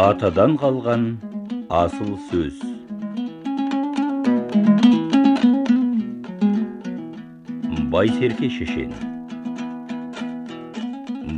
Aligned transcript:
атадан 0.00 0.54
қалған 0.56 1.02
асыл 1.68 2.14
сөз. 2.30 2.54
Байсерке 7.92 8.48
шешен. 8.48 8.94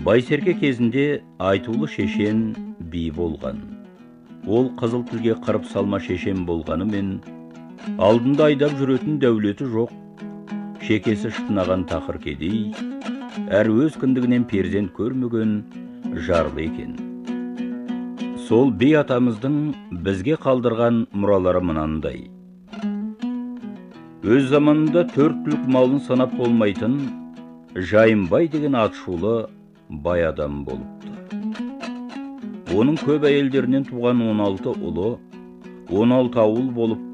Байсерке 0.04 0.54
кезінде 0.54 1.22
айтулы 1.40 1.88
шешен 1.88 2.54
би 2.92 3.10
болған. 3.10 3.58
Ол 4.46 4.70
қызыл 4.78 5.02
тілге 5.08 5.34
қырып 5.42 5.66
салма 5.72 5.98
шешен 5.98 6.44
болғанымен 6.46 7.08
алдында 7.98 8.52
айдап 8.52 8.76
жүретін 8.78 9.18
дәулеті 9.18 9.66
жоқ 9.72 9.90
шекесі 10.86 11.32
шытынаған 11.34 11.88
тақыр 11.90 12.20
кедей 12.22 12.70
әр 13.50 13.72
өз 13.72 13.98
кіндігінен 13.98 14.46
перзент 14.46 14.94
көрмеген 14.94 15.58
жарлы 16.28 16.68
екен. 16.68 17.03
Сол 18.44 18.70
би 18.80 18.90
атамыздың 18.98 19.54
бізге 20.04 20.34
қалдырған 20.44 20.96
мұралары 21.16 21.62
мынандай. 21.64 22.18
Өз 24.34 24.50
заманында 24.50 25.04
төрт 25.14 25.38
түлік 25.46 25.62
малын 25.76 26.02
санап 26.08 26.34
болмайтын 26.36 26.98
жайымбай 27.92 28.50
деген 28.52 28.76
атшулы 28.80 29.32
бай 30.06 30.26
адам 30.28 30.58
болыпты. 30.66 31.14
Оның 32.76 32.98
көп 33.06 33.24
әйелдерінен 33.30 33.88
туған 33.88 34.20
16 34.26 34.76
ұлы 34.90 35.14
16 35.88 36.38
ауыл 36.44 36.68
болып 36.80 37.08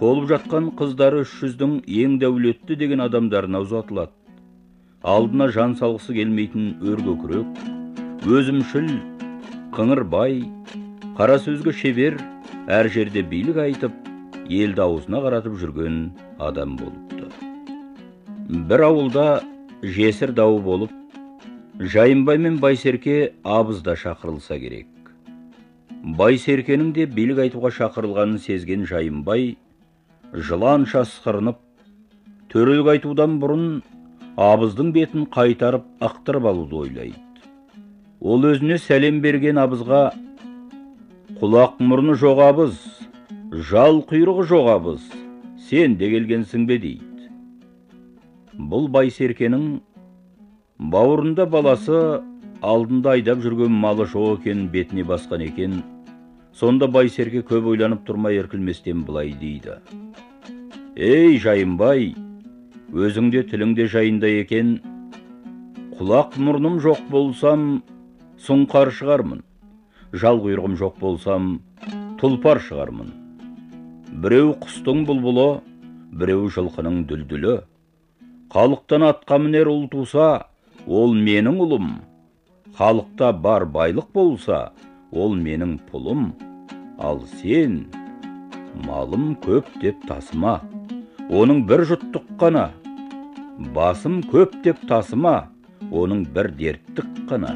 толып 0.00 0.28
жатқан 0.34 0.70
қыздары 0.76 1.24
үш 1.24 1.34
жүздің 1.40 1.78
ең 2.02 2.20
дәулетті 2.20 2.76
деген 2.84 3.00
адамдарына 3.06 3.64
ұзатылады. 3.64 4.12
Алдына 5.00 5.48
жан 5.56 5.78
салғысы 5.80 6.16
келмейтін 6.20 6.70
өркөкірек 6.84 8.28
өзімшіл 8.28 8.88
қыңыр 9.74 10.04
бай 10.06 10.36
қара 11.18 11.34
сөзге 11.42 11.72
шебер 11.74 12.14
әр 12.70 12.88
жерде 12.94 13.24
билік 13.26 13.56
айтып 13.58 13.94
елді 14.46 14.84
аузына 14.84 15.22
қаратып 15.24 15.56
жүрген 15.58 15.96
адам 16.38 16.76
болыпты. 16.78 17.26
Бір 18.70 18.84
ауылда 18.88 19.24
жесір 19.82 20.30
дауы 20.38 20.60
болып 20.62 20.92
жайымбай 21.94 22.38
мен 22.38 22.60
байсерке 22.62 23.32
абызда 23.42 23.96
шақырылса 23.98 24.60
керек. 24.62 24.86
Байсеркенің 26.22 26.94
де 26.94 27.08
билік 27.10 27.42
айтуға 27.48 27.74
шақырылғанын 27.74 28.38
сезген 28.46 28.86
жайымбай 28.86 29.56
жыланша 30.32 31.02
ысқырынып 31.08 31.58
төрелік 32.54 32.94
айтудан 32.94 33.40
бұрын 33.42 33.68
абыздың 34.38 34.94
бетін 34.94 35.26
қайтарып 35.34 35.90
ақтырып 35.98 36.50
алуды 36.52 36.84
ойлайды. 36.86 37.18
Ол 38.24 38.46
өзіне 38.48 38.78
сәлем 38.80 39.18
берген 39.20 39.58
абызға 39.60 40.06
құлақ 41.42 41.76
мұрны 41.84 42.14
жоқ 42.16 42.40
абыз 42.40 42.78
жал 43.70 44.00
құйрығы 44.08 44.46
жоқ 44.48 44.70
абыз 44.78 45.02
сен 45.66 45.98
де 46.00 46.08
келгенсің 46.08 46.64
бе 46.70 46.78
дейді. 46.80 47.28
Бұл 48.56 48.88
байсеркенің 48.96 49.66
бауырында 50.94 51.44
баласы 51.52 52.00
алдында 52.64 53.18
айдап 53.18 53.44
жүрген 53.44 53.76
малы 53.84 54.08
жоқ 54.08 54.40
екенін 54.40 54.70
бетіне 54.72 55.04
басқан 55.04 55.44
екен. 55.44 55.82
Сонда 56.56 56.88
байсерке 56.88 57.44
көп 57.44 57.68
ойланып 57.74 58.06
тұрмай 58.08 58.40
іркілместен 58.40 59.04
былай 59.04 59.34
дейді. 59.36 59.82
Ей 60.96 61.36
жайымбай 61.42 62.14
өзіңде 62.94 63.44
тіліңде 63.50 63.90
жайында 63.92 64.32
екен. 64.40 64.78
Құлақ 65.98 66.38
мұрным 66.40 66.80
жоқ 66.80 67.04
болсам 67.10 67.82
сұңқар 68.40 68.90
шығармын. 68.94 69.42
Жал 70.14 70.40
құйрығым 70.42 70.74
жоқ 70.78 70.98
болсам 71.00 71.58
тұлпар 72.20 72.60
шығармын. 72.62 73.12
Біреу 74.22 74.54
құстың 74.62 75.04
бұлбұлы 75.08 75.48
біреу 76.14 76.48
жылқының 76.54 77.04
дүлдүлі. 77.10 77.54
Халықтан 78.54 79.06
атқа 79.08 79.38
мінер 79.42 79.70
ұл 79.72 79.88
туса 79.90 80.46
ол 80.86 81.14
менің 81.14 81.58
ұлым. 81.64 81.88
Халықта 82.78 83.32
бар 83.32 83.66
байлық 83.66 84.10
болса 84.14 84.72
ол 85.10 85.34
менің 85.34 85.78
пұлым. 85.90 86.32
Ал 86.98 87.22
сен 87.40 87.84
малым 88.86 89.34
көп 89.42 89.66
деп 89.82 90.02
тасыма 90.08 90.60
оның 91.30 91.64
бір 91.68 91.86
жұттық 91.90 92.34
қана. 92.38 92.68
Басым 93.74 94.20
көп 94.30 94.60
деп 94.66 94.82
тасыма 94.90 95.48
оның 95.90 96.26
бір 96.34 96.50
дерттік 96.58 97.10
қана. 97.30 97.54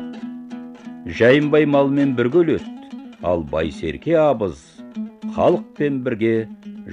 Жайынбай 1.06 1.66
малмен 1.66 2.14
бірге 2.18 2.40
өледі 2.42 2.66
ал 3.22 3.42
байсерке 3.42 4.16
абыз 4.18 4.58
халықпен 5.36 6.00
бірге 6.02 6.48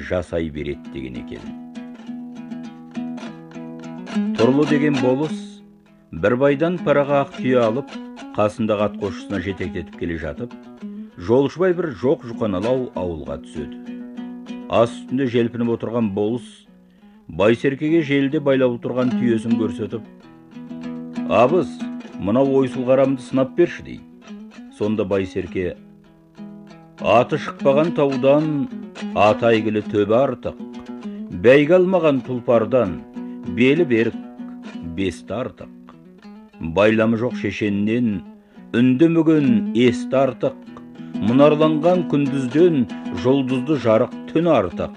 жасай 0.09 0.49
береді 0.49 0.91
деген 0.93 1.16
екен. 1.21 1.41
Тұрлы 4.38 4.67
деген 4.69 4.99
болыс 5.01 5.38
бір 6.11 6.35
байдан 6.41 6.77
параға 6.85 7.23
ақ 7.25 7.39
түйе 7.39 7.57
алып 7.63 7.89
қасындағы 8.38 8.89
атқосшысына 8.89 9.41
жетектетіп 9.47 9.97
келе 9.99 10.19
жатып 10.22 10.53
жолшыбай 11.17 11.73
бір 11.73 11.89
жоқ 12.01 12.27
жұқаналау 12.29 12.91
ауылға 12.95 13.39
түседі. 13.45 13.81
Ас 14.69 14.91
үстінде 14.91 15.27
желпініп 15.31 15.75
отырған 15.77 16.11
болыс 16.13 16.45
байсеркеге 17.27 18.03
желіде 18.05 18.39
байлаулы 18.39 18.79
тұрған 18.83 19.16
түйесін 19.17 19.57
көрсетіп 19.59 20.03
абыз 21.31 21.67
мынау 22.19 22.59
ойсыл 22.61 22.85
қарамды 22.87 23.21
сынап 23.21 23.55
берші 23.55 23.83
дейді 23.87 24.03
сонда 24.77 25.05
байсерке 25.07 25.75
аты 27.01 27.37
шықпаған 27.41 27.91
таудан 27.95 28.45
аты 29.15 29.49
әйгілі 29.51 29.83
төбе 29.91 30.15
артық. 30.17 30.55
Бәйге 31.43 31.75
алмаған 31.77 32.21
тұлпардан 32.25 32.95
белі 33.57 33.85
берік 33.85 34.15
бесті 34.97 35.35
артық. 35.35 35.69
Байламы 36.59 37.19
жоқ 37.19 37.35
шешеннен 37.41 38.21
үндемеген 38.75 39.73
есті 39.75 40.17
артық. 40.21 40.55
Мұнарланған 41.25 42.07
күндізден 42.11 42.85
жұлдызды 43.23 43.77
жарық 43.83 44.15
түн 44.31 44.49
артық. 44.51 44.95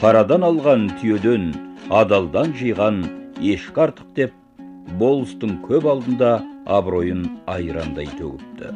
Парадан 0.00 0.44
алған 0.44 0.90
түйеден 1.00 1.52
адалдан 1.90 2.52
жиған 2.56 3.04
ешкі 3.40 3.86
артық 3.88 4.12
деп 4.16 4.34
болыстың 5.00 5.58
көп 5.66 5.88
алдында 5.92 6.32
абыройын 6.78 7.24
айрандай 7.50 8.08
төгіпті. 8.18 8.72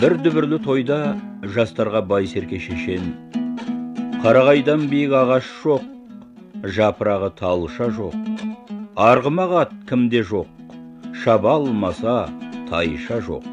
Бір 0.00 0.16
дүбірлі 0.24 0.58
тойда 0.64 1.00
жастарға 1.56 2.00
байсерке 2.08 2.60
шешен 2.60 3.12
қарағайдан 4.20 4.86
биік 4.90 5.12
ағаш 5.16 5.46
жоқ 5.62 5.84
жапырағы 6.76 7.30
талша 7.38 7.88
жоқ 7.96 8.16
арғымақ 9.00 9.54
ат 9.62 9.70
кімде 9.88 10.20
жоқ 10.30 10.48
шаба 11.22 11.54
алмаса 11.56 12.16
тайша 12.68 13.20
жоқ 13.28 13.46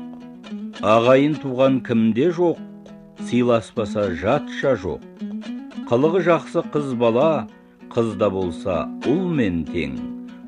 ағайын 0.95 1.37
туған 1.43 1.79
кімде 1.87 2.27
жоқ 2.39 2.59
сыйласпаса 3.29 4.09
жатша 4.23 4.75
жоқ 4.83 5.03
қылығы 5.87 6.23
жақсы 6.27 6.65
қыз 6.73 6.91
бала 6.99 7.29
қызда 7.93 8.29
болса 8.33 8.77
ұл 9.09 9.25
мен 9.39 9.63
тең 9.67 9.97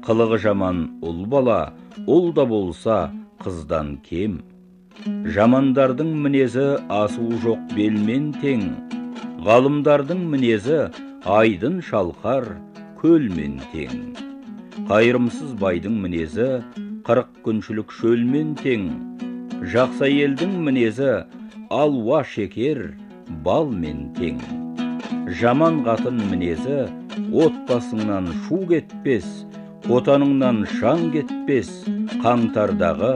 қылығы 0.05 0.39
жаман 0.45 0.85
ұл 1.05 1.25
бала 1.31 1.59
ұл 2.05 2.31
да 2.35 2.45
болса 2.49 2.97
қыздан 3.43 3.95
кем 4.05 4.39
жамандардың 5.35 6.09
мінезі 6.25 6.65
асуы 6.91 7.39
жоқ 7.45 7.75
белмен 7.75 8.31
тең 8.41 8.65
ғалымдардың 9.45 10.25
мінезі 10.33 10.79
айдын 11.37 11.79
шалқар 11.89 12.49
көлмен 12.99 13.59
тең 13.71 13.93
қайырымсыз 14.89 15.55
байдың 15.63 15.95
мінезі 16.03 16.49
қырық 17.07 17.31
күншілік 17.45 17.95
шөлмен 17.95 18.55
тең 18.59 18.89
жақсы 19.73 20.09
әйелдің 20.09 20.57
мінезі 20.67 21.11
алуа 21.81 22.23
шекер 22.33 22.89
балмен 23.47 24.09
тең 24.19 24.41
жаман 25.39 25.83
қатын 25.87 26.19
мінезі 26.31 26.81
отбасыңнан 27.45 28.29
шу 28.45 28.61
кетпес 28.69 29.27
отаныңнан 29.89 30.63
шаң 30.77 31.09
кетпес 31.15 31.71
қаңтардағы 32.23 33.13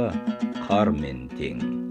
қармен 0.66 1.28
тең. 1.38 1.83